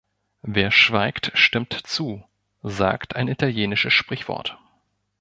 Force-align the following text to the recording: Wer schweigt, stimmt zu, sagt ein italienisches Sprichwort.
Wer 0.41 0.71
schweigt, 0.71 1.29
stimmt 1.35 1.73
zu, 1.85 2.25
sagt 2.63 3.15
ein 3.15 3.27
italienisches 3.27 3.93
Sprichwort. 3.93 4.57